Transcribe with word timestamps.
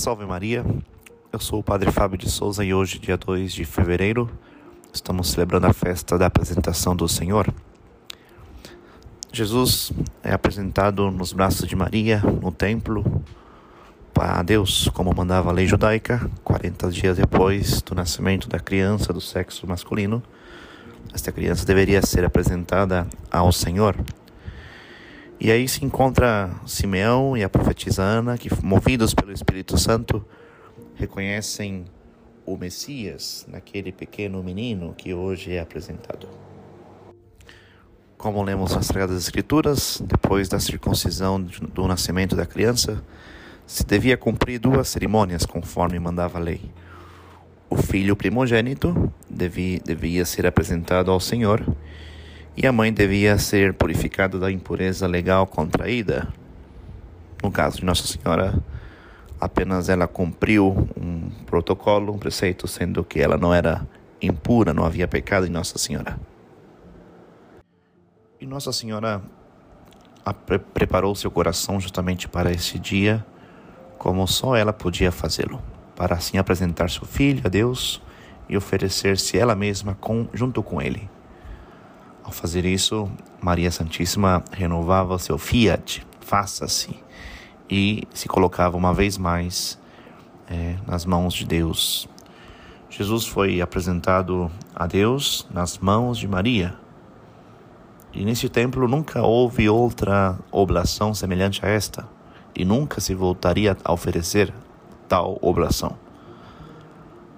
Salve 0.00 0.24
Maria, 0.24 0.64
eu 1.30 1.38
sou 1.38 1.60
o 1.60 1.62
Padre 1.62 1.92
Fábio 1.92 2.16
de 2.16 2.30
Souza 2.30 2.64
e 2.64 2.72
hoje, 2.72 2.98
dia 2.98 3.18
2 3.18 3.52
de 3.52 3.66
fevereiro, 3.66 4.30
estamos 4.90 5.28
celebrando 5.28 5.66
a 5.66 5.74
festa 5.74 6.16
da 6.16 6.24
apresentação 6.24 6.96
do 6.96 7.06
Senhor. 7.06 7.52
Jesus 9.30 9.92
é 10.24 10.32
apresentado 10.32 11.10
nos 11.10 11.34
braços 11.34 11.68
de 11.68 11.76
Maria, 11.76 12.22
no 12.40 12.50
templo, 12.50 13.22
a 14.16 14.42
Deus, 14.42 14.88
como 14.94 15.14
mandava 15.14 15.50
a 15.50 15.52
lei 15.52 15.66
judaica, 15.66 16.30
40 16.44 16.90
dias 16.90 17.18
depois 17.18 17.82
do 17.82 17.94
nascimento 17.94 18.48
da 18.48 18.58
criança 18.58 19.12
do 19.12 19.20
sexo 19.20 19.66
masculino. 19.66 20.22
Esta 21.12 21.30
criança 21.30 21.66
deveria 21.66 22.00
ser 22.00 22.24
apresentada 22.24 23.06
ao 23.30 23.52
Senhor. 23.52 23.94
E 25.40 25.50
aí 25.50 25.66
se 25.66 25.82
encontra 25.82 26.50
Simeão 26.66 27.34
e 27.34 27.42
a 27.42 27.48
profetisa 27.48 28.02
Ana, 28.02 28.36
que, 28.36 28.50
movidos 28.62 29.14
pelo 29.14 29.32
Espírito 29.32 29.78
Santo, 29.78 30.22
reconhecem 30.94 31.86
o 32.44 32.58
Messias 32.58 33.46
naquele 33.48 33.90
pequeno 33.90 34.42
menino 34.42 34.94
que 34.94 35.14
hoje 35.14 35.54
é 35.54 35.60
apresentado. 35.60 36.28
Como 38.18 38.42
lemos 38.42 38.74
nas 38.74 38.84
Sagradas 38.84 39.16
Escrituras, 39.16 40.02
depois 40.04 40.46
da 40.46 40.60
circuncisão 40.60 41.40
do 41.40 41.88
nascimento 41.88 42.36
da 42.36 42.44
criança, 42.44 43.02
se 43.66 43.82
devia 43.82 44.18
cumprir 44.18 44.58
duas 44.58 44.88
cerimônias 44.88 45.46
conforme 45.46 45.98
mandava 45.98 46.38
a 46.38 46.42
lei. 46.42 46.60
O 47.70 47.76
filho 47.76 48.14
primogênito 48.14 49.10
devia, 49.30 49.80
devia 49.80 50.26
ser 50.26 50.46
apresentado 50.46 51.10
ao 51.10 51.18
Senhor 51.18 51.64
e 52.56 52.66
a 52.66 52.72
mãe 52.72 52.92
devia 52.92 53.38
ser 53.38 53.74
purificada 53.74 54.38
da 54.38 54.50
impureza 54.50 55.06
legal 55.06 55.46
contraída. 55.46 56.28
No 57.42 57.50
caso 57.50 57.78
de 57.78 57.84
Nossa 57.84 58.06
Senhora, 58.06 58.62
apenas 59.40 59.88
ela 59.88 60.06
cumpriu 60.06 60.88
um 60.96 61.30
protocolo, 61.46 62.12
um 62.12 62.18
preceito, 62.18 62.68
sendo 62.68 63.02
que 63.02 63.20
ela 63.20 63.38
não 63.38 63.54
era 63.54 63.86
impura, 64.20 64.74
não 64.74 64.84
havia 64.84 65.08
pecado 65.08 65.46
em 65.46 65.50
Nossa 65.50 65.78
Senhora. 65.78 66.18
E 68.38 68.46
Nossa 68.46 68.72
Senhora 68.72 69.22
preparou 70.74 71.14
seu 71.14 71.30
coração 71.30 71.80
justamente 71.80 72.28
para 72.28 72.50
esse 72.50 72.78
dia, 72.78 73.24
como 73.96 74.26
só 74.26 74.54
ela 74.54 74.72
podia 74.72 75.10
fazê-lo, 75.10 75.62
para 75.96 76.16
assim 76.16 76.36
apresentar 76.36 76.90
seu 76.90 77.06
filho 77.06 77.42
a 77.44 77.48
Deus 77.48 78.02
e 78.48 78.56
oferecer-se 78.56 79.38
ela 79.38 79.54
mesma 79.54 79.94
com, 79.94 80.28
junto 80.34 80.62
com 80.62 80.80
ele. 80.80 81.08
Ao 82.22 82.30
fazer 82.32 82.64
isso, 82.64 83.10
Maria 83.40 83.70
Santíssima 83.70 84.44
renovava 84.52 85.18
seu 85.18 85.38
fiat, 85.38 86.06
faça-se, 86.20 86.94
e 87.68 88.02
se 88.12 88.28
colocava 88.28 88.76
uma 88.76 88.92
vez 88.92 89.16
mais 89.16 89.78
é, 90.48 90.76
nas 90.86 91.04
mãos 91.04 91.32
de 91.32 91.44
Deus. 91.44 92.08
Jesus 92.90 93.24
foi 93.26 93.60
apresentado 93.60 94.50
a 94.74 94.86
Deus 94.86 95.46
nas 95.50 95.78
mãos 95.78 96.18
de 96.18 96.26
Maria. 96.26 96.74
E 98.12 98.24
nesse 98.24 98.48
templo 98.48 98.88
nunca 98.88 99.22
houve 99.22 99.68
outra 99.68 100.36
oblação 100.50 101.14
semelhante 101.14 101.64
a 101.64 101.68
esta, 101.68 102.08
e 102.54 102.64
nunca 102.64 103.00
se 103.00 103.14
voltaria 103.14 103.76
a 103.84 103.92
oferecer 103.92 104.52
tal 105.08 105.38
oblação. 105.40 105.96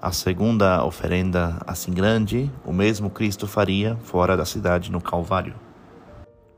A 0.03 0.11
segunda 0.11 0.83
oferenda, 0.83 1.61
assim 1.65 1.93
grande, 1.93 2.51
o 2.65 2.73
mesmo 2.73 3.09
Cristo 3.09 3.47
faria 3.47 3.95
fora 4.03 4.35
da 4.35 4.43
cidade, 4.43 4.91
no 4.91 4.99
Calvário. 4.99 5.55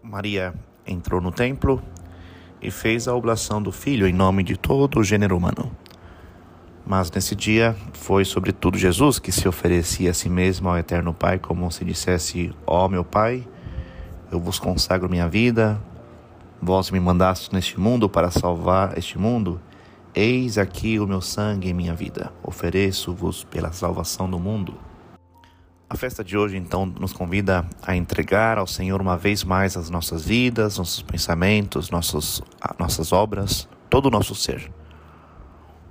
Maria 0.02 0.52
entrou 0.84 1.22
no 1.22 1.32
templo 1.32 1.80
e 2.60 2.72
fez 2.72 3.08
a 3.08 3.14
oblação 3.14 3.62
do 3.62 3.72
filho 3.72 4.08
em 4.08 4.14
nome 4.14 4.42
de 4.42 4.58
todo 4.58 5.00
o 5.00 5.04
gênero 5.04 5.38
humano. 5.38 5.72
Mas 6.88 7.12
nesse 7.12 7.36
dia 7.36 7.76
foi 7.94 8.26
sobretudo 8.26 8.80
Jesus 8.80 9.20
que 9.20 9.32
se 9.32 9.48
oferecia 9.48 10.10
a 10.10 10.14
si 10.16 10.28
mesmo 10.28 10.68
ao 10.68 10.80
Eterno 10.80 11.14
Pai, 11.14 11.38
como 11.38 11.72
se 11.72 11.86
dissesse: 11.86 12.52
Ó 12.66 12.88
oh, 12.88 12.90
meu 12.90 13.04
Pai, 13.04 13.48
eu 14.32 14.40
vos 14.40 14.58
consagro 14.58 15.08
minha 15.08 15.30
vida, 15.30 15.80
vós 16.60 16.90
me 16.90 17.00
mandaste 17.00 17.54
neste 17.54 17.80
mundo 17.80 18.10
para 18.10 18.32
salvar 18.32 18.98
este 18.98 19.20
mundo 19.20 19.62
Eis 20.18 20.58
aqui 20.58 20.98
o 20.98 21.06
meu 21.06 21.20
sangue 21.20 21.68
e 21.68 21.74
minha 21.74 21.94
vida, 21.94 22.32
ofereço-vos 22.42 23.44
pela 23.44 23.74
salvação 23.74 24.30
do 24.30 24.40
mundo. 24.40 24.74
A 25.90 25.98
festa 25.98 26.24
de 26.24 26.38
hoje, 26.38 26.56
então, 26.56 26.86
nos 26.86 27.12
convida 27.12 27.68
a 27.86 27.98
entregar 27.98 28.58
ao 28.58 28.66
Senhor 28.66 29.02
uma 29.02 29.18
vez 29.18 29.44
mais 29.44 29.76
as 29.76 29.90
nossas 29.90 30.24
vidas, 30.24 30.78
nossos 30.78 31.02
pensamentos, 31.02 31.90
nossos, 31.90 32.42
nossas 32.80 33.12
obras, 33.12 33.68
todo 33.90 34.06
o 34.06 34.10
nosso 34.10 34.34
ser. 34.34 34.72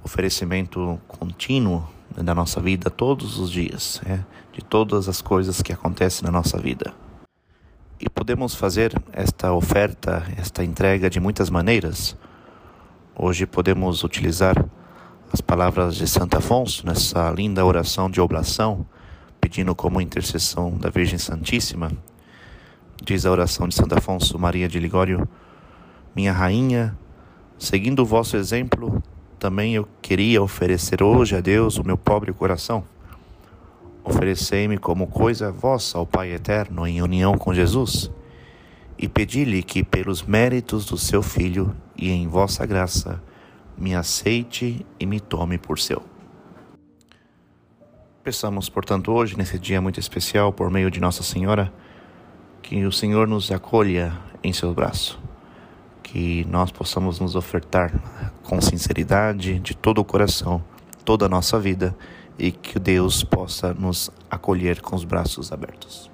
Oferecimento 0.02 0.98
contínuo 1.06 1.86
da 2.16 2.34
nossa 2.34 2.62
vida 2.62 2.88
todos 2.88 3.38
os 3.38 3.50
dias, 3.50 4.00
é, 4.06 4.20
de 4.54 4.64
todas 4.64 5.06
as 5.06 5.20
coisas 5.20 5.60
que 5.60 5.70
acontecem 5.70 6.24
na 6.24 6.32
nossa 6.32 6.58
vida. 6.58 6.94
E 8.00 8.08
podemos 8.08 8.54
fazer 8.54 8.94
esta 9.12 9.52
oferta, 9.52 10.24
esta 10.38 10.64
entrega 10.64 11.10
de 11.10 11.20
muitas 11.20 11.50
maneiras. 11.50 12.16
Hoje 13.16 13.46
podemos 13.46 14.02
utilizar 14.02 14.56
as 15.32 15.40
palavras 15.40 15.94
de 15.94 16.04
Santo 16.04 16.36
Afonso 16.36 16.84
nessa 16.84 17.30
linda 17.30 17.64
oração 17.64 18.10
de 18.10 18.20
oblação, 18.20 18.84
pedindo 19.40 19.72
como 19.72 20.00
intercessão 20.00 20.76
da 20.76 20.90
Virgem 20.90 21.16
Santíssima. 21.16 21.92
Diz 23.04 23.24
a 23.24 23.30
oração 23.30 23.68
de 23.68 23.74
Santo 23.76 23.96
Afonso 23.96 24.36
Maria 24.36 24.66
de 24.66 24.80
Ligório: 24.80 25.28
Minha 26.14 26.32
rainha, 26.32 26.98
seguindo 27.56 28.00
o 28.00 28.04
vosso 28.04 28.36
exemplo, 28.36 29.00
também 29.38 29.76
eu 29.76 29.88
queria 30.02 30.42
oferecer 30.42 31.00
hoje 31.00 31.36
a 31.36 31.40
Deus 31.40 31.78
o 31.78 31.86
meu 31.86 31.96
pobre 31.96 32.32
coração. 32.32 32.82
Oferecei-me 34.02 34.76
como 34.76 35.06
coisa 35.06 35.52
vossa 35.52 35.98
ao 35.98 36.04
Pai 36.04 36.32
eterno 36.32 36.84
em 36.84 37.00
união 37.00 37.38
com 37.38 37.54
Jesus 37.54 38.10
e 38.98 39.08
pedi-lhe 39.08 39.62
que, 39.62 39.82
pelos 39.82 40.22
méritos 40.22 40.86
do 40.86 40.96
seu 40.96 41.22
Filho 41.22 41.74
e 41.96 42.10
em 42.10 42.28
vossa 42.28 42.64
graça, 42.64 43.22
me 43.76 43.94
aceite 43.94 44.84
e 44.98 45.06
me 45.06 45.20
tome 45.20 45.58
por 45.58 45.78
seu. 45.78 46.02
Peçamos, 48.22 48.68
portanto, 48.68 49.12
hoje, 49.12 49.36
nesse 49.36 49.58
dia 49.58 49.80
muito 49.80 50.00
especial, 50.00 50.52
por 50.52 50.70
meio 50.70 50.90
de 50.90 51.00
Nossa 51.00 51.22
Senhora, 51.22 51.72
que 52.62 52.86
o 52.86 52.92
Senhor 52.92 53.28
nos 53.28 53.50
acolha 53.50 54.16
em 54.42 54.52
seu 54.52 54.72
braço, 54.72 55.20
que 56.02 56.44
nós 56.48 56.70
possamos 56.70 57.20
nos 57.20 57.36
ofertar 57.36 57.92
com 58.42 58.60
sinceridade, 58.60 59.58
de 59.58 59.76
todo 59.76 59.98
o 59.98 60.04
coração, 60.04 60.64
toda 61.04 61.26
a 61.26 61.28
nossa 61.28 61.60
vida 61.60 61.94
e 62.38 62.50
que 62.50 62.78
Deus 62.78 63.22
possa 63.22 63.74
nos 63.74 64.10
acolher 64.30 64.80
com 64.80 64.96
os 64.96 65.04
braços 65.04 65.52
abertos. 65.52 66.13